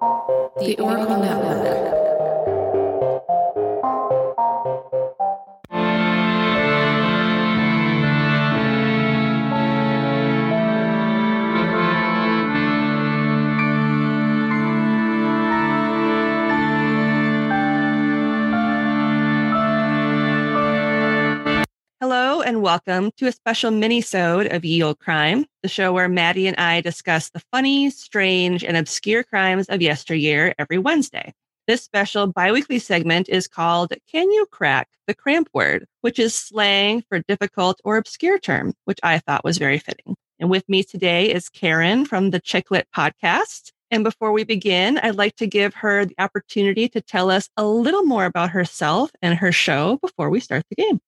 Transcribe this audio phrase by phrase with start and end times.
[0.00, 2.13] The Oracle Network.
[22.44, 26.56] And welcome to a special mini-sode of Ye Olde Crime, the show where Maddie and
[26.58, 31.32] I discuss the funny, strange, and obscure crimes of yesteryear every Wednesday.
[31.66, 37.02] This special biweekly segment is called Can You Crack the Cramp Word, which is slang
[37.08, 40.14] for difficult or obscure term, which I thought was very fitting.
[40.38, 43.72] And with me today is Karen from the Chicklet podcast.
[43.90, 47.64] And before we begin, I'd like to give her the opportunity to tell us a
[47.66, 51.00] little more about herself and her show before we start the game.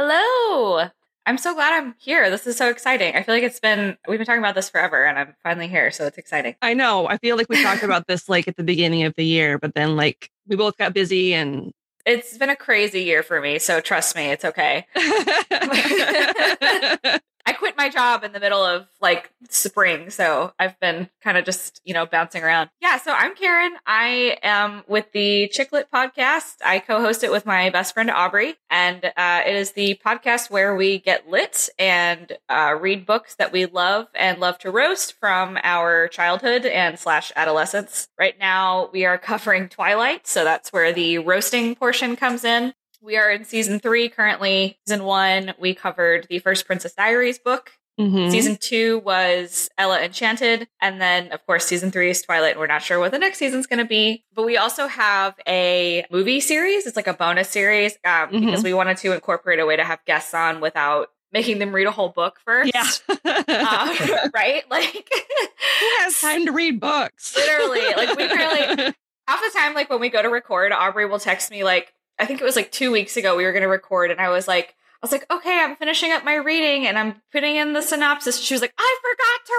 [0.00, 0.86] Hello.
[1.26, 2.30] I'm so glad I'm here.
[2.30, 3.16] This is so exciting.
[3.16, 5.90] I feel like it's been, we've been talking about this forever and I'm finally here.
[5.90, 6.54] So it's exciting.
[6.62, 7.08] I know.
[7.08, 9.74] I feel like we talked about this like at the beginning of the year, but
[9.74, 11.72] then like we both got busy and
[12.06, 13.58] It's been a crazy year for me.
[13.58, 14.86] So trust me, it's okay.
[17.48, 20.10] I quit my job in the middle of like spring.
[20.10, 22.68] So I've been kind of just, you know, bouncing around.
[22.82, 22.98] Yeah.
[22.98, 23.74] So I'm Karen.
[23.86, 26.56] I am with the Chicklet podcast.
[26.62, 28.56] I co host it with my best friend, Aubrey.
[28.68, 33.50] And uh, it is the podcast where we get lit and uh, read books that
[33.50, 38.08] we love and love to roast from our childhood and slash adolescence.
[38.18, 40.26] Right now, we are covering Twilight.
[40.26, 42.74] So that's where the roasting portion comes in.
[43.00, 44.78] We are in season three currently.
[44.86, 47.72] Season one, we covered the first Princess Diaries book.
[47.98, 48.30] Mhm.
[48.30, 50.68] Season two was Ella Enchanted.
[50.80, 52.52] And then, of course, season three is Twilight.
[52.52, 54.24] And we're not sure what the next season's going to be.
[54.34, 56.86] But we also have a movie series.
[56.86, 58.46] It's like a bonus series um, Mhm.
[58.46, 61.86] because we wanted to incorporate a way to have guests on without making them read
[61.88, 62.72] a whole book first.
[62.74, 62.84] yeah.
[63.48, 64.62] Uh, right?
[64.70, 67.34] Like, Who has time to read books?
[67.36, 68.94] Literally, like, we really-
[69.26, 72.26] half the time, like when we go to record, Aubrey will text me like, I
[72.26, 74.48] think it was like two weeks ago we were going to record, and I was
[74.48, 77.82] like, I was like, okay, I'm finishing up my reading and I'm putting in the
[77.82, 78.40] synopsis.
[78.40, 79.54] She was like, I forgot to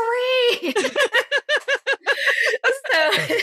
[0.65, 0.75] read.
[2.91, 3.35] so,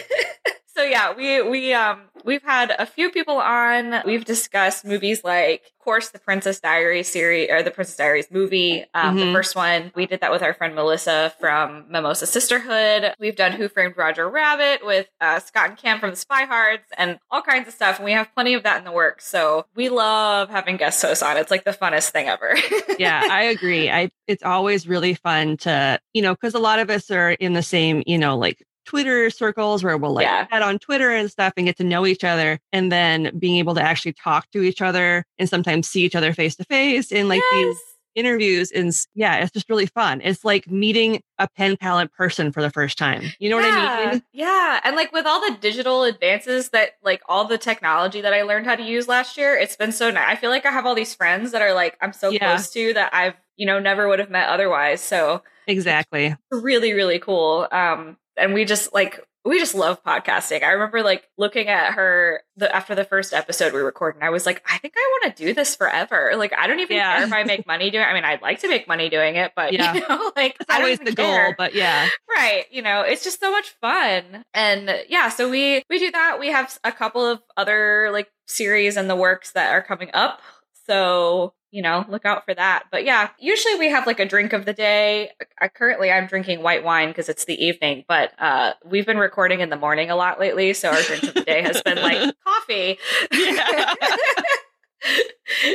[0.87, 4.03] yeah, we we um we've had a few people on.
[4.05, 8.85] We've discussed movies like, of course, the Princess Diaries series or the Princess Diaries movie.
[8.95, 9.33] Um, The Mhm.
[9.33, 13.15] first one we did that with our friend Melissa from Mimosa Sisterhood.
[13.21, 16.83] We've done Who Framed Roger Rabbit with uh, Scott and Cam from the Spy Hards
[16.99, 17.97] and all kinds of stuff.
[17.97, 19.27] And we have plenty of that in the works.
[19.29, 21.37] So we love having guest hosts on.
[21.37, 22.57] It's like the funnest thing ever.
[22.99, 23.89] yeah, I agree.
[23.91, 27.53] I it's always really fun to, you know, because a lot of us are in
[27.53, 30.47] the same, you know, like Twitter circles where we'll like Yeah.
[30.47, 33.75] chat on Twitter and stuff and get to know each other and then being able
[33.75, 37.29] to actually talk to each other and sometimes see each other face to face in
[37.29, 37.77] like these
[38.15, 40.23] interviews and yeah, it's just really fun.
[40.25, 43.25] It's like meeting a pen pal in person for the first time.
[43.39, 44.23] You know what I mean?
[44.33, 44.81] Yeah.
[44.85, 48.65] And like with all the digital advances that like all the technology that I learned
[48.67, 50.29] how to use last year, it's been so nice.
[50.29, 52.55] I feel like I have all these friends that are like I'm so Yeah.
[52.55, 55.03] close to that I've, you know, never would have met otherwise.
[55.03, 56.35] So Exactly.
[56.51, 57.69] really, really cool.
[57.71, 60.65] Um and we just like we just love podcasting.
[60.65, 64.31] I remember like looking at her the after the first episode we recorded, and I
[64.31, 66.33] was like, I think I want to do this forever.
[66.37, 67.17] Like I don't even Yeah.
[67.19, 68.09] care if I make money doing it.
[68.09, 69.95] I mean, I'd like to make money doing it, but Yeah.
[69.95, 71.45] you know, like It's always the care.
[71.47, 72.09] goal, but yeah.
[72.37, 76.39] right you know it's just so much fun and yeah so we we do that
[76.41, 80.43] we have a couple of other like series in the works that are coming up
[80.87, 84.55] so you know look out for that but yeah usually we have like a drink
[84.55, 88.73] of the day I, currently i'm drinking white wine because it's the evening but uh
[88.85, 91.61] we've been recording in the morning a lot lately so our drink of the day
[91.61, 92.99] has been like coffee
[93.31, 93.95] Yeah.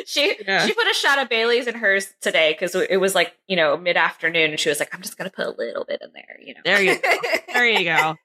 [0.05, 0.65] she Yeah.
[0.65, 3.77] she put a shot of Bailey's in hers today because it was like you know
[3.77, 6.37] mid afternoon, and she was like, "I'm just gonna put a little bit in there,"
[6.43, 6.61] you know.
[6.65, 7.09] There you go.
[7.53, 8.15] There you go.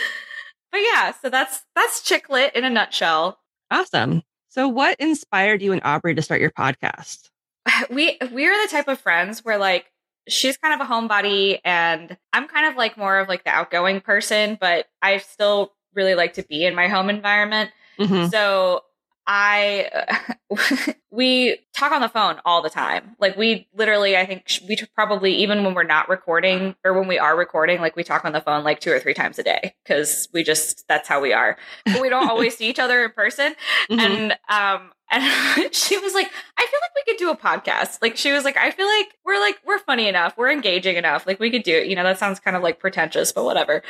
[0.72, 3.38] but yeah, so that's that's Chicklet in a nutshell.
[3.70, 4.22] Awesome.
[4.52, 7.30] So what inspired you and Aubrey to start your podcast?
[7.88, 9.86] We we're the type of friends where like
[10.28, 14.02] she's kind of a homebody, and I'm kind of like more of like the outgoing
[14.02, 17.70] person, but I still really like to be in my home environment.
[17.98, 18.30] Mhm.
[18.30, 18.82] So
[19.26, 20.16] I
[21.10, 23.16] we talk on the phone all the time.
[23.20, 27.18] Like we literally, I think we probably even when we're not recording or when we
[27.18, 29.74] are recording, like we talk on the phone like two or three times a day
[29.84, 31.56] because we just that's how we are.
[31.84, 33.54] But we don't always see each other in person.
[33.90, 34.00] Mm-hmm.
[34.00, 37.98] And um, and she was like, I feel like we could do a podcast.
[38.00, 41.26] Like she was like, I feel like we're like we're funny enough, we're engaging enough.
[41.26, 41.88] Like we could do it.
[41.88, 43.82] You know, that sounds kind of like pretentious, but whatever.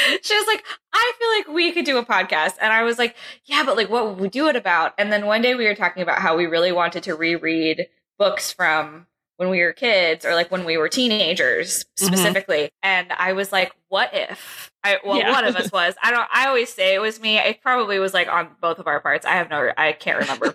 [0.22, 2.54] she was like, I feel like we could do a podcast.
[2.60, 4.94] And I was like, yeah, but like, what would we do it about?
[4.98, 8.52] And then one day we were talking about how we really wanted to reread books
[8.52, 9.06] from
[9.36, 12.06] when we were kids or like when we were teenagers mm-hmm.
[12.06, 12.64] specifically.
[12.64, 12.84] Mm-hmm.
[12.84, 14.70] And I was like, what if?
[14.84, 15.32] I, well, yeah.
[15.32, 15.94] one of us was.
[16.02, 16.28] I don't.
[16.32, 17.38] I always say it was me.
[17.38, 19.26] It probably was like on both of our parts.
[19.26, 19.70] I have no.
[19.76, 20.54] I can't remember.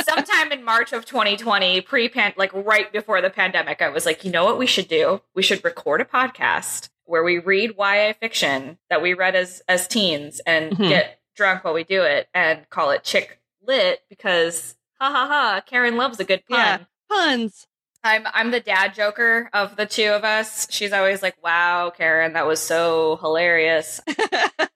[0.00, 4.24] Sometime in March of 2020, pre pan, like right before the pandemic, I was like,
[4.24, 5.20] you know what we should do?
[5.34, 9.88] We should record a podcast where we read YA fiction that we read as as
[9.88, 10.88] teens and mm-hmm.
[10.88, 15.62] get drunk while we do it and call it chick lit because ha ha ha
[15.66, 16.58] Karen loves a good pun.
[16.58, 16.78] Yeah,
[17.10, 17.66] puns.
[18.04, 20.68] I'm I'm the dad joker of the two of us.
[20.70, 24.00] She's always like, "Wow, Karen, that was so hilarious."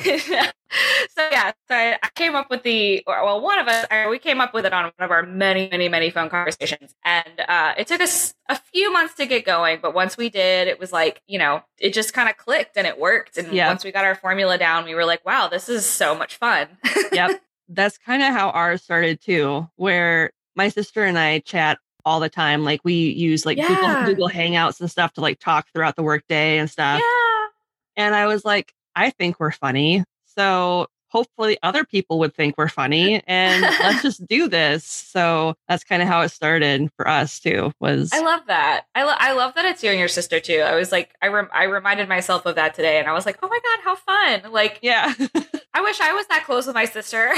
[0.04, 4.40] so yeah, so I, I, came up with the well, one of us we came
[4.40, 7.86] up with it on one of our many, many, many phone conversations, and uh, it
[7.86, 9.80] took us a few months to get going.
[9.82, 12.86] But once we did, it was like you know, it just kind of clicked and
[12.86, 13.36] it worked.
[13.36, 13.68] And yep.
[13.68, 16.68] once we got our formula down, we were like, wow, this is so much fun.
[17.12, 22.20] yep, that's kind of how ours started too, where my sister and I chat all
[22.20, 22.64] the time.
[22.64, 23.68] Like we use like yeah.
[23.68, 27.00] Google, Google Hangouts and stuff to like talk throughout the workday and stuff.
[27.00, 28.04] Yeah.
[28.04, 30.04] And I was like, I think we're funny.
[30.26, 34.84] So hopefully other people would think we're funny and let's just do this.
[34.84, 37.72] So that's kind of how it started for us too.
[37.80, 38.86] Was I love that.
[38.94, 40.60] I, lo- I love that it's you and your sister too.
[40.60, 43.38] I was like, I rem- I reminded myself of that today, and I was like,
[43.42, 44.52] oh my god, how fun!
[44.52, 45.12] Like, yeah.
[45.72, 47.30] I wish I was that close with my sister.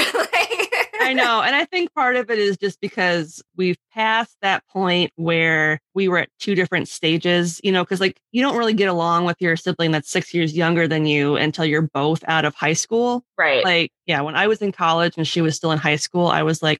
[1.03, 1.41] I know.
[1.41, 6.07] And I think part of it is just because we've passed that point where we
[6.07, 9.37] were at two different stages, you know, because like you don't really get along with
[9.39, 13.23] your sibling that's six years younger than you until you're both out of high school.
[13.37, 13.63] Right.
[13.63, 16.43] Like, yeah, when I was in college and she was still in high school, I
[16.43, 16.79] was like,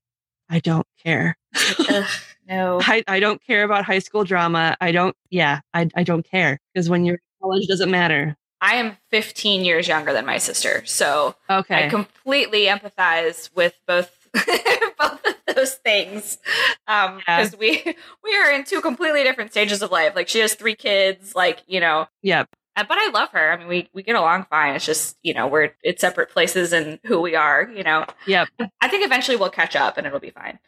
[0.50, 1.38] I don't care.
[1.90, 2.06] Ugh,
[2.48, 2.80] no.
[2.82, 4.76] I, I don't care about high school drama.
[4.82, 8.36] I don't, yeah, I, I don't care because when you're in college, doesn't matter.
[8.64, 10.86] I am 15 years younger than my sister.
[10.86, 11.86] So okay.
[11.86, 16.40] I completely empathize with both both of those things
[16.88, 17.60] um because yeah.
[17.60, 21.36] we we are in two completely different stages of life like she has three kids
[21.36, 23.52] like you know yep uh, but I love her.
[23.52, 24.76] I mean, we we get along fine.
[24.76, 27.70] It's just you know we're it's separate places and who we are.
[27.72, 28.06] You know.
[28.26, 28.48] Yep.
[28.82, 30.60] I think eventually we'll catch up and it'll be fine.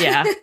[0.00, 0.24] yeah.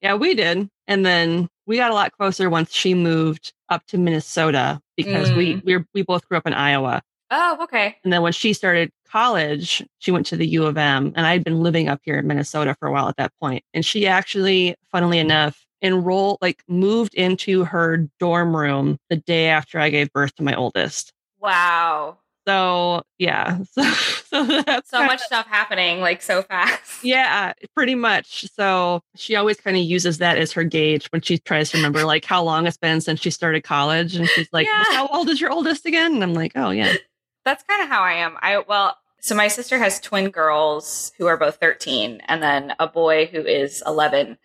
[0.00, 3.98] Yeah, we did, and then we got a lot closer once she moved up to
[3.98, 5.36] Minnesota because mm.
[5.36, 7.02] we we we both grew up in Iowa.
[7.30, 7.94] Oh, okay.
[8.02, 11.44] And then when she started college, she went to the U of M, and I'd
[11.44, 13.62] been living up here in Minnesota for a while at that point.
[13.74, 19.78] And she actually, funnily enough, enrolled, like moved into her dorm room the day after
[19.78, 21.12] I gave birth to my oldest.
[21.38, 22.16] Wow.
[22.48, 26.78] So yeah, so, so that's so much of, stuff happening like so fast.
[27.04, 28.46] Yeah, pretty much.
[28.54, 32.04] So she always kind of uses that as her gauge when she tries to remember
[32.04, 34.82] like how long it's been since she started college, and she's like, yeah.
[34.92, 36.94] "How old is your oldest again?" And I'm like, "Oh yeah."
[37.44, 38.36] That's kind of how I am.
[38.40, 42.88] I well, so my sister has twin girls who are both 13, and then a
[42.88, 44.38] boy who is 11.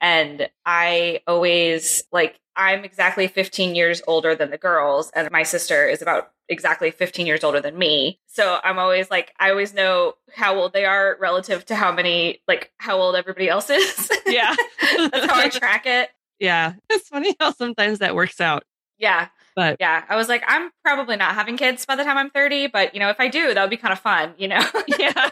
[0.00, 5.86] And I always like, I'm exactly 15 years older than the girls, and my sister
[5.86, 8.18] is about exactly 15 years older than me.
[8.26, 12.42] So I'm always like, I always know how old they are relative to how many,
[12.48, 14.10] like, how old everybody else is.
[14.26, 14.54] Yeah.
[14.82, 16.10] That's how I track it.
[16.38, 16.74] Yeah.
[16.90, 18.64] It's funny how sometimes that works out.
[18.98, 19.28] Yeah.
[19.56, 22.66] But yeah, I was like, I'm probably not having kids by the time I'm 30,
[22.66, 24.60] but you know, if I do, that would be kind of fun, you know?
[24.98, 25.30] yeah.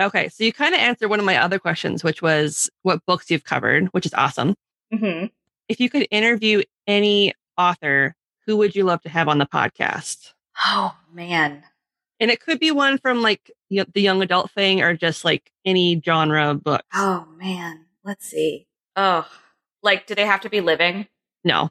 [0.00, 3.30] Okay, so you kind of answered one of my other questions, which was what books
[3.30, 4.54] you've covered, which is awesome.
[4.94, 5.26] Mm-hmm.
[5.68, 8.14] If you could interview any author,
[8.46, 10.32] who would you love to have on the podcast?
[10.66, 11.64] Oh man,
[12.18, 16.00] and it could be one from like the young adult thing, or just like any
[16.04, 16.82] genre book.
[16.94, 18.66] Oh man, let's see.
[18.96, 19.28] Oh,
[19.82, 21.06] like do they have to be living?
[21.44, 21.70] No.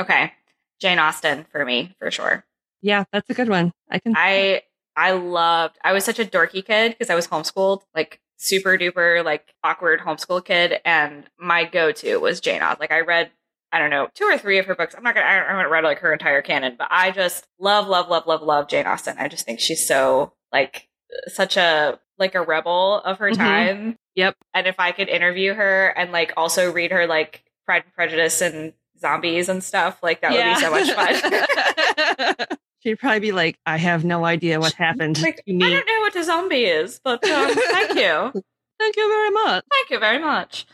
[0.00, 0.32] Okay,
[0.80, 2.44] Jane Austen for me for sure.
[2.82, 3.72] Yeah, that's a good one.
[3.90, 4.14] I can.
[4.16, 4.62] I
[4.96, 9.24] I loved, I was such a dorky kid because I was homeschooled, like super duper,
[9.24, 10.80] like awkward homeschool kid.
[10.84, 12.78] And my go to was Jane Austen.
[12.80, 13.30] Like I read,
[13.72, 14.94] I don't know, two or three of her books.
[14.94, 17.88] I'm not going to, I haven't read like her entire canon, but I just love,
[17.88, 19.16] love, love, love, love Jane Austen.
[19.18, 20.88] I just think she's so like
[21.28, 23.42] such a, like a rebel of her mm-hmm.
[23.42, 23.98] time.
[24.14, 24.36] Yep.
[24.52, 28.40] And if I could interview her and like also read her like Pride and Prejudice
[28.40, 30.48] and zombies and stuff, like that yeah.
[30.48, 32.46] would be so much fun.
[32.84, 36.14] She'd probably be like, I have no idea what happened Like, I don't know what
[36.16, 38.42] a zombie is, but um, thank you.
[38.78, 39.64] Thank you very much.
[39.72, 40.66] Thank you very much.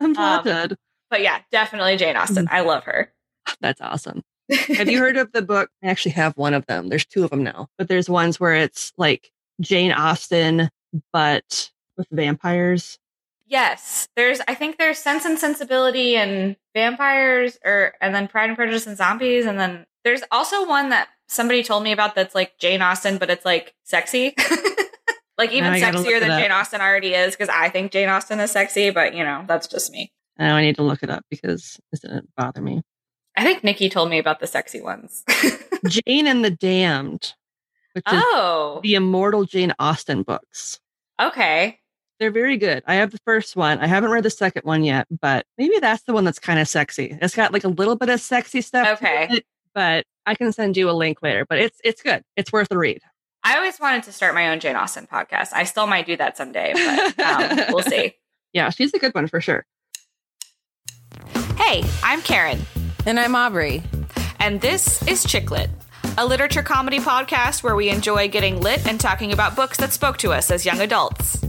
[0.00, 0.76] I'm Um.
[1.08, 2.46] But yeah, definitely Jane Austen.
[2.50, 3.12] I love her.
[3.60, 4.22] That's awesome.
[4.68, 5.70] Have you heard of the book?
[5.82, 6.88] I actually have one of them.
[6.88, 9.30] There's two of them now, but there's ones where it's like
[9.62, 10.68] Jane Austen,
[11.12, 12.98] but with vampires.
[13.46, 14.40] Yes, there's.
[14.46, 18.96] I think there's Sense and Sensibility and vampires, or and then Pride and Prejudice and
[18.96, 23.18] zombies, and then there's also one that somebody told me about that's like Jane Austen,
[23.18, 24.34] but it's like sexy,
[25.38, 26.40] like even Now I gotta look sexier than.
[26.40, 27.34] Jane Austen already is.
[27.34, 30.12] Because I think Jane Austen is sexy, but you know that's just me.
[30.38, 32.82] Now I need to look it up because this didn't bother me.
[33.36, 35.24] I think Nikki told me about the sexy ones.
[35.86, 37.34] Jane and the Damned,
[37.92, 40.80] which is oh, the immortal Jane Austen books.
[41.20, 41.78] okay.
[42.18, 42.82] They're very good.
[42.86, 43.78] I have the first one.
[43.78, 46.68] I haven't read the second one yet, but maybe that's the one that's kind of
[46.68, 47.16] sexy.
[47.22, 49.00] It's got like a little bit of sexy stuff.
[49.02, 49.40] Okay.
[49.74, 51.44] It, but I can send you a link later.
[51.48, 52.22] But it's it's good.
[52.36, 53.00] It's worth a read.
[53.42, 55.48] I always wanted to start my own Jane Austen podcast.
[55.54, 58.14] I still might do that someday, but um, we'll see.
[58.52, 59.64] Yeah, she's a good one for sure.
[61.56, 62.60] Hey, I'm Karen.
[63.06, 63.82] And I'm Aubrey.
[64.40, 65.70] And this is Chicklet,
[66.18, 70.18] a literature comedy podcast where we enjoy getting lit and talking about books that spoke
[70.18, 71.42] to us as young adults.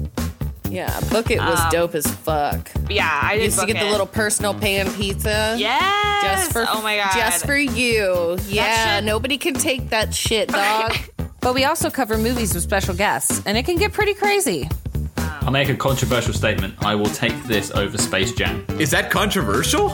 [0.71, 2.71] Yeah, Book It was Um, dope as fuck.
[2.89, 5.55] Yeah, I did Used to book get the little personal pan pizza.
[5.59, 8.37] yes, Just for oh my god, just for you.
[8.47, 10.95] Yeah, shit- nobody can take that shit, dog.
[11.41, 14.69] But we also cover movies with special guests, and it can get pretty crazy.
[15.17, 16.75] I'll make a controversial statement.
[16.85, 18.63] I will take this over Space Jam.
[18.79, 19.91] Is that controversial?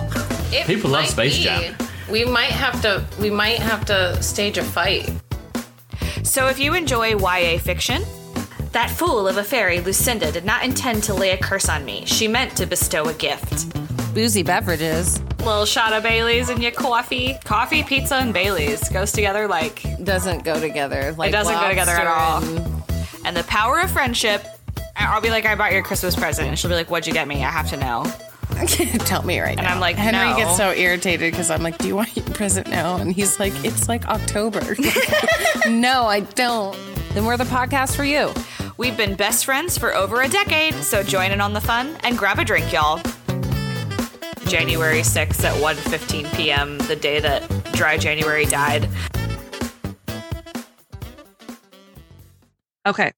[0.52, 1.44] It People love Space be.
[1.44, 1.76] Jam.
[2.12, 3.04] We might have to.
[3.20, 5.10] We might have to stage a fight.
[6.24, 8.04] So if you enjoy YA fiction,
[8.74, 12.06] that fool of a fairy Lucinda did not intend to lay a curse on me.
[12.06, 13.74] She meant to bestow a gift.
[14.14, 15.22] Boozy beverages.
[15.40, 17.38] Little shot of Bailey's in your coffee.
[17.44, 21.14] Coffee, pizza, and Bailey's goes together like Doesn't go together.
[21.18, 22.42] Like it doesn't go together at all.
[22.42, 24.46] lobster and- And the power of friendship.
[24.96, 26.48] I'll be like, I bought your Christmas present.
[26.48, 27.44] And she'll be like, What'd you get me?
[27.44, 28.06] I have to know.
[29.06, 29.64] Tell me right now.
[29.64, 29.72] And.
[29.74, 30.36] I'm like, Henry no.
[30.38, 33.54] gets so irritated because I'm like, "Do you want your present now?" And he's like,
[33.64, 34.62] "It's like October."
[35.70, 36.76] no, I don't.
[37.14, 38.34] Then we're the podcast for you.
[38.78, 42.16] We've been best friends for over a decade, so join in on the fun and
[42.16, 43.02] grab a drink, y'all.
[44.46, 48.88] January 6th at 1.15 p.m., the day that Dry January died.
[52.86, 53.12] Okay.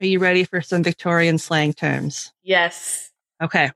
[0.00, 2.32] Are you ready for some Victorian slang terms?
[2.44, 3.10] Yes.
[3.42, 3.70] Okay.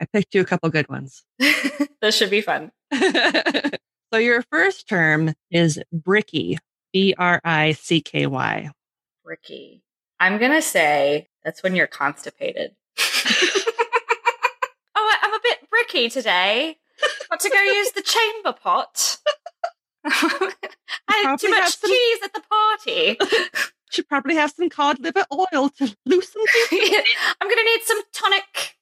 [0.00, 1.24] I picked you a couple good ones.
[2.00, 2.70] this should be fun.
[2.94, 6.58] so your first term is bricky.
[6.92, 8.70] B R I C K Y.
[9.24, 9.82] Ricky.
[10.18, 12.72] I'm going to say that's when you're constipated.
[14.94, 16.78] oh, I'm a bit bricky today.
[17.30, 19.18] Want to go use the chamber pot?
[20.06, 20.54] I
[21.24, 23.18] had too much some- cheese at the party.
[23.90, 26.96] Should probably have some cod liver oil to loosen things.
[27.40, 28.74] I'm going to need some tonic.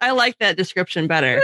[0.00, 1.42] I like that description better.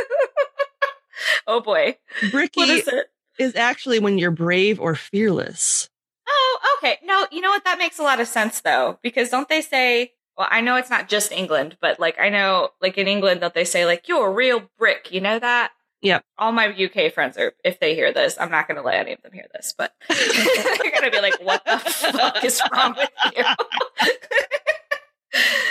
[1.46, 1.96] Oh boy.
[2.30, 3.06] Bricky What is it?
[3.38, 5.90] is actually when you're brave or fearless.
[6.36, 6.98] Oh, okay.
[7.04, 7.64] No, you know what?
[7.64, 10.12] That makes a lot of sense though, because don't they say?
[10.36, 13.54] Well, I know it's not just England, but like I know, like in England, don't
[13.54, 15.10] they say like you're a real brick?
[15.10, 15.72] You know that?
[16.02, 16.24] Yep.
[16.38, 17.54] All my UK friends are.
[17.64, 19.94] If they hear this, I'm not going to let any of them hear this, but
[20.08, 23.44] they're going to be like, "What the fuck is wrong with you?"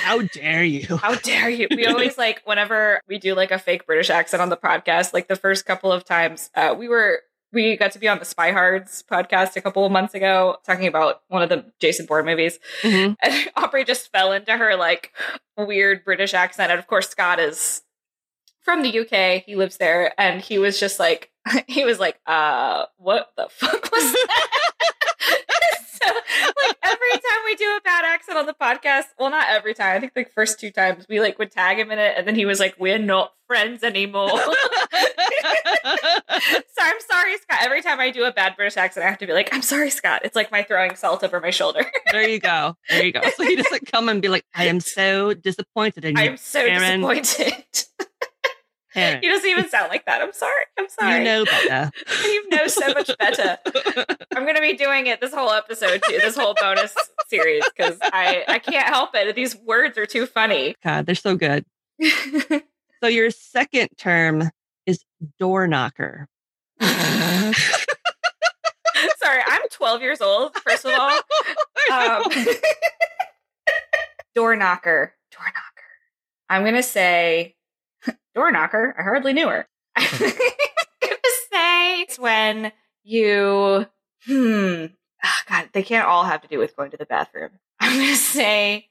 [0.01, 0.97] How dare you?
[0.97, 1.67] How dare you?
[1.71, 5.27] We always like whenever we do like a fake British accent on the podcast, like
[5.27, 7.21] the first couple of times, uh, we were
[7.55, 10.85] we got to be on the Spy Hards podcast a couple of months ago talking
[10.87, 12.59] about one of the Jason Bourne movies.
[12.83, 13.15] Mhm.
[13.23, 15.13] And Aubrey just fell into her like
[15.57, 16.71] weird British accent.
[16.71, 17.81] And of course Scott is
[18.61, 19.43] from the UK.
[19.45, 21.31] He lives there and he was just like
[21.67, 24.47] he was like, uh, what the fuck was that?
[25.87, 27.81] so like every time we do a
[28.35, 31.39] on the podcast, well not every time, I think the first two times we like
[31.39, 34.29] would tag him in it and then he was like, We're not friends anymore.
[34.39, 34.43] so
[36.79, 37.59] I'm sorry, Scott.
[37.61, 39.89] Every time I do a bad British accent, I have to be like, I'm sorry,
[39.89, 40.21] Scott.
[40.23, 41.85] It's like my throwing salt over my shoulder.
[42.11, 42.75] there you go.
[42.89, 43.21] There you go.
[43.35, 46.23] So he doesn't come and be like, I am so disappointed in you.
[46.23, 47.01] I'm so Karen.
[47.01, 47.63] disappointed.
[48.95, 49.21] Karen.
[49.21, 50.21] he doesn't even sound like that.
[50.21, 50.63] I'm sorry.
[50.79, 51.17] I'm sorry.
[51.19, 51.91] You know better.
[52.23, 53.57] you know so much better.
[54.35, 56.95] I'm going to be doing it this whole episode too, this whole bonus
[57.27, 59.35] series because I I can't help it.
[59.35, 60.75] These words are too funny.
[60.83, 61.65] God, they're so good.
[63.03, 64.49] So your second term
[64.85, 65.03] is
[65.37, 66.27] door knocker.
[66.81, 67.51] sorry,
[69.45, 70.55] I'm 12 years old.
[70.55, 71.19] First of all,
[71.91, 72.23] um,
[74.33, 75.83] door knocker, door knocker.
[76.49, 77.54] I'm gonna say
[78.35, 78.93] door knocker.
[78.97, 79.67] I hardly knew her.
[79.95, 80.31] I'm gonna
[81.51, 82.71] say it's when
[83.03, 83.85] you
[84.25, 84.85] hmm
[85.23, 87.51] oh god, they can't all have to do with going to the bathroom.
[87.79, 88.89] I'm gonna say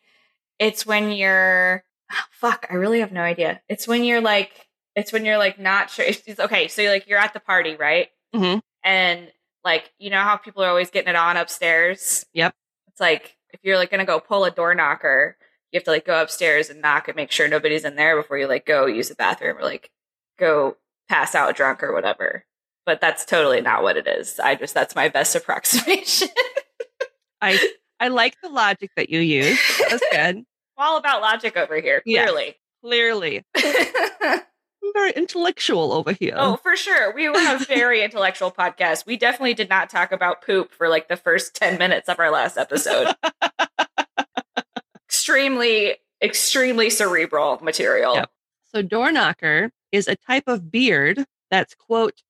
[0.59, 3.61] it's when you're oh, fuck, I really have no idea.
[3.69, 6.93] It's when you're like it's when you're like not sure it's, it's- okay, so you're
[6.93, 8.09] like you're at the party, right?
[8.35, 8.61] Mhm.
[8.83, 9.31] And
[9.65, 12.25] like you know how people are always getting it on upstairs?
[12.33, 12.55] Yep.
[12.89, 15.37] It's like if you're like gonna go pull a door knocker,
[15.75, 18.39] you have to like go upstairs and knock and make sure nobody's in there before
[18.39, 19.91] you like go use the bathroom or like
[20.39, 20.77] go
[21.09, 22.45] pass out drunk or whatever.
[22.87, 24.39] But that's totally not what it is.
[24.39, 26.29] I just that's my best approximation.
[27.41, 27.59] I
[27.99, 29.59] I like the logic that you use.
[29.91, 30.45] That's good.
[30.79, 32.55] All about logic over here, clearly.
[32.85, 36.35] Clearly, I'm very intellectual over here.
[36.37, 37.13] oh, for sure.
[37.15, 39.07] We were a very intellectual podcast.
[39.07, 42.31] We definitely did not talk about poop for like the first 10 minutes of our
[42.31, 43.15] last episode.
[45.25, 48.15] Extremely, extremely cerebral material.
[48.15, 48.31] Yep.
[48.75, 52.23] So door knocker is a type of beard that's quote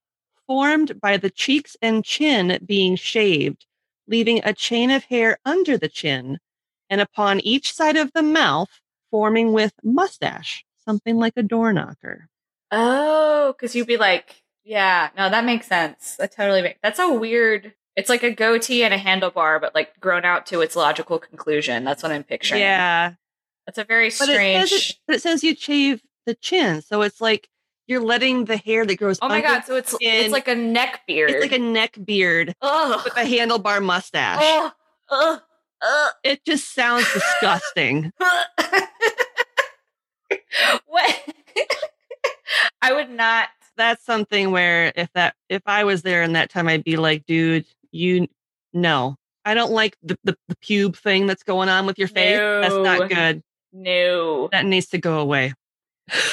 [0.46, 3.66] formed by the cheeks and chin being shaved,
[4.06, 6.38] leaving a chain of hair under the chin,
[6.88, 12.28] and upon each side of the mouth forming with mustache, something like a door knocker.
[12.70, 16.14] Oh, because you'd be like, yeah, no, that makes sense.
[16.16, 17.74] That totally makes That's a weird.
[17.96, 21.84] It's like a goatee and a handlebar, but like grown out to its logical conclusion.
[21.84, 22.60] That's what I'm picturing.
[22.60, 23.14] Yeah,
[23.66, 24.70] That's a very but it, strange.
[24.70, 27.48] says it, but it says you shave the chin, so it's like
[27.86, 29.18] you're letting the hair that grows.
[29.22, 29.64] oh my god!
[29.64, 31.30] So it's it's like a neck beard.
[31.30, 34.40] it's like a neck beard ugh, with a handlebar mustache.
[34.42, 34.72] ugh,
[35.10, 35.40] ugh,
[35.82, 36.10] ugh.
[36.24, 38.10] It just sounds disgusting.
[40.86, 41.22] what?
[42.82, 43.48] I would not.
[43.76, 47.26] That's something where if that if I was there in that time, I'd be like,
[47.26, 48.26] dude, you
[48.72, 49.16] no.
[49.44, 52.38] I don't like the, the, the pube thing that's going on with your face.
[52.38, 53.42] That's not good.
[53.72, 54.48] No.
[54.52, 55.52] That needs to go away.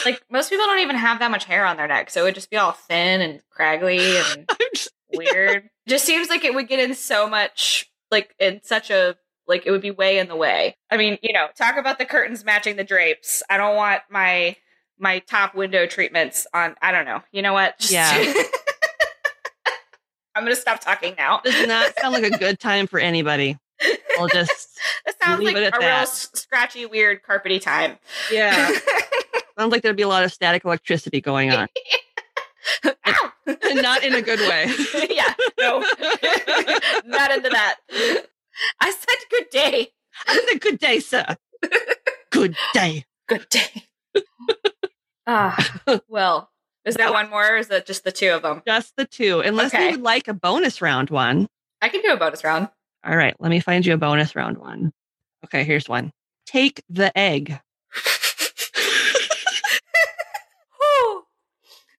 [0.06, 2.36] Like most people don't even have that much hair on their neck, so it would
[2.36, 4.00] just be all thin and craggly
[4.36, 5.70] and just- weird.
[5.88, 9.16] just seems like it would get in so much, like in such a
[9.48, 10.76] like it would be way in the way.
[10.90, 13.44] I mean, you know, talk about the curtains matching the drapes.
[13.50, 14.56] I don't want my
[15.00, 16.76] my top window treatments on.
[16.82, 17.22] I don't know.
[17.34, 17.78] You know what?
[17.80, 18.34] Just- Yeah.
[20.36, 21.42] I'm gonna stop talking now.
[21.44, 23.58] does not sound like a good time for anybody.
[24.18, 26.04] I'll just That sounds like a at real that.
[26.04, 27.98] s- scratchy, weird, carpety time.
[28.32, 28.72] yeah.
[29.60, 31.68] Sounds like there'd be a lot of static electricity going on.
[32.86, 33.32] Ow!
[33.46, 34.72] And not in a good way.
[35.10, 35.80] yeah, no,
[37.06, 37.76] not into that.
[38.80, 39.90] I said good day.
[40.28, 41.36] I said, good day, sir.
[42.32, 43.06] Good day.
[43.28, 43.84] Good day.
[45.28, 46.50] Ah, well,
[46.86, 47.54] is that one more?
[47.54, 48.62] Or is it just the two of them?
[48.66, 49.42] Just the two.
[49.42, 49.86] Unless Okay.
[49.86, 51.48] you would like a bonus round one.
[51.82, 52.70] I can do a bonus round.
[53.06, 54.92] All right, let me find you a bonus round one.
[55.46, 56.12] Okay, here's one.
[56.46, 57.60] Take the egg.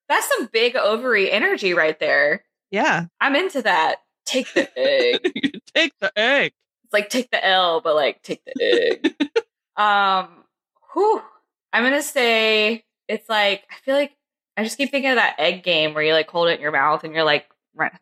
[0.08, 2.44] That's some big ovary energy right there.
[2.70, 3.06] Yeah.
[3.20, 3.96] I'm into that.
[4.26, 5.60] Take the egg.
[5.74, 6.52] Take the egg.
[6.84, 9.14] It's like take the L, but like take the egg.
[9.82, 10.28] um,
[10.92, 11.22] whew.
[11.72, 14.12] I'm gonna say it's like I feel like
[14.56, 16.72] I just keep thinking of that egg game where you like hold it in your
[16.72, 17.46] mouth and you're like,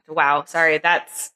[0.08, 1.30] wow, sorry, that's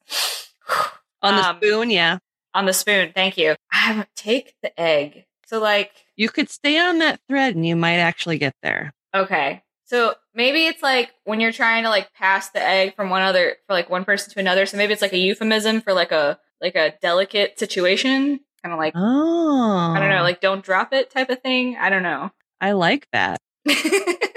[1.22, 2.18] On the Um, spoon, yeah.
[2.52, 3.12] on the spoon.
[3.14, 3.54] Thank you.
[3.86, 5.24] Um, take the egg.
[5.46, 8.92] So like, You could stay on that thread and you might actually get there.
[9.14, 9.62] okay.
[9.86, 13.56] So maybe it's like when you're trying to like pass the egg from one other
[13.66, 14.64] for like one person to another.
[14.64, 18.78] So maybe it's like a euphemism for like a like a delicate situation, kind of
[18.78, 19.92] like Oh.
[19.94, 21.76] I don't know, like don't drop it type of thing.
[21.78, 22.30] I don't know.
[22.62, 23.38] I like that.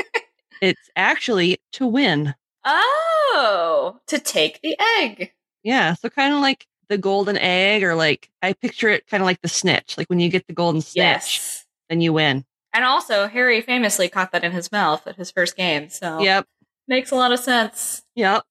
[0.62, 2.36] It's actually to win.
[2.66, 5.32] oh, to take the egg.
[5.64, 5.94] Yeah.
[5.94, 9.42] So kind of like the golden egg, or like I picture it kind of like
[9.42, 9.98] the snitch.
[9.98, 11.66] Like when you get the golden snitch, Yes.
[11.90, 12.46] then you win.
[12.74, 15.90] And also, Harry famously caught that in his mouth at his first game.
[15.90, 16.46] So Yep.
[16.88, 18.04] makes a lot of sense.
[18.16, 18.44] Yep.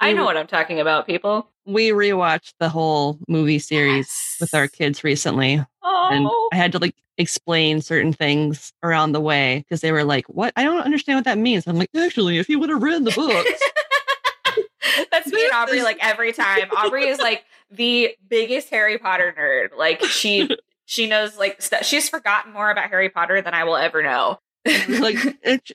[0.00, 1.50] I know what I'm talking about, people.
[1.66, 5.64] We rewatched the whole movie series with our kids recently.
[5.82, 10.04] Oh, and I had to like explain certain things around the way because they were
[10.04, 10.52] like, "What?
[10.56, 13.10] I don't understand what that means." I'm like, "Actually, if you would have read the
[13.10, 13.50] books,
[15.10, 16.68] That's me and Aubrey like every time.
[16.76, 19.76] Aubrey is like the biggest Harry Potter nerd.
[19.76, 20.48] Like she
[20.84, 24.38] she knows like st- she's forgotten more about Harry Potter than I will ever know.
[24.88, 25.18] like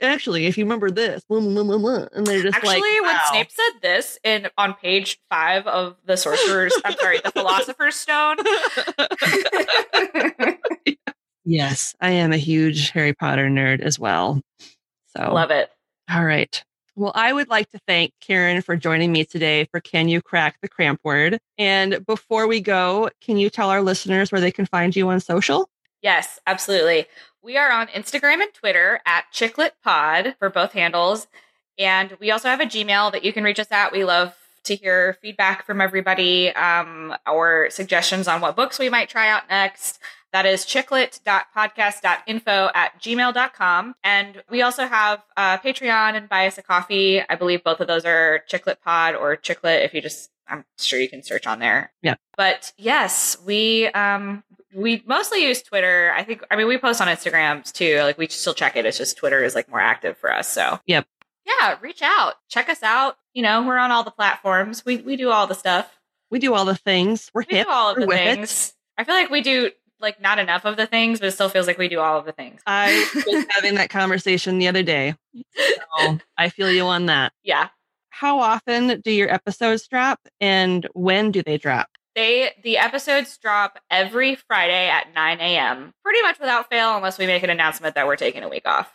[0.02, 3.04] actually, if you remember this, blah, blah, blah, blah," and they're just Actually, like, when
[3.04, 3.20] wow.
[3.30, 8.38] Snape said this in on page five of the Sorcerer's, I'm sorry, the Philosopher's Stone.
[11.46, 14.42] yes, I am a huge Harry Potter nerd as well.
[15.16, 15.72] So Love it.
[16.10, 16.62] All right.
[16.98, 20.58] Well, I would like to thank Karen for joining me today for Can You Crack
[20.62, 21.40] the Cramp Word?
[21.58, 25.22] And before we go, can you tell our listeners where they can find you on
[25.22, 25.70] social?
[26.02, 27.06] Yes, absolutely.
[27.44, 31.28] We are on Instagram and Twitter at Chicklet Pod for both handles.
[31.78, 33.92] And we also have a Gmail that you can reach us at.
[33.92, 39.10] We love to hear feedback from everybody um, or suggestions on what books we might
[39.10, 40.00] try out next.
[40.34, 43.96] That is chicklet.podcast.info at gmail.com.
[44.04, 47.22] And we also have uh, Patreon and Buy Us a Coffee.
[47.28, 51.00] I believe both of those are Chicklet Pod or Chicklet if you just, I'm sure
[51.00, 51.92] you can search on there.
[52.02, 52.16] Yeah.
[52.38, 56.14] But yes, we, um, we mostly use Twitter.
[56.16, 58.02] I think, I mean, we post on Instagrams too.
[58.02, 58.86] Like we still check it.
[58.86, 60.48] It's just Twitter is like more active for us.
[60.48, 61.06] So, Yep.
[61.46, 62.36] Yeah, reach out.
[62.50, 63.18] Check us out.
[63.34, 64.86] You know, we're on all the platforms.
[64.86, 65.92] We, we do all the stuff.
[66.30, 67.30] We do all the things.
[67.34, 67.68] We're We hip.
[67.68, 68.10] do all of the it.
[68.36, 68.74] things.
[68.98, 71.68] I feel like we do like not enough of the things, but it still feels
[71.68, 72.62] like we do all of the things.
[72.68, 75.16] I was having that conversation the other day.
[76.00, 77.34] So I feel you on that.
[77.44, 77.70] yeah.
[78.10, 81.90] How often do your episodes drop and when do they drop?
[82.16, 85.94] They the episodes drop every Friday at 9 a.m.
[86.04, 88.92] Pretty much without fail, unless we make an announcement that we're taking a week off.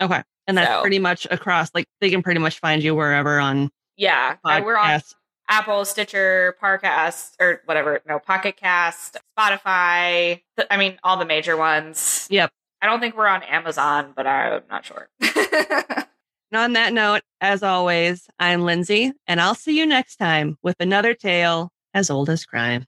[0.00, 0.22] Okay.
[0.46, 3.70] And that's So- pretty much across, like they can pretty much find you wherever on
[3.96, 4.36] Yeah.
[4.44, 5.00] we're on.
[5.48, 10.40] Apple, Stitcher, Parcast, or whatever, no, Pocket Cast, Spotify.
[10.56, 12.28] th- I mean, all the major ones.
[12.30, 12.52] Yep.
[12.80, 15.08] I don't think we're on Amazon, but I'm not sure.
[16.52, 20.74] And on that note, as always, I'm Lindsay, and I'll see you next time with
[20.80, 22.86] another tale as old as crime.